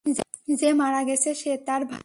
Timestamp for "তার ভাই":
1.67-1.99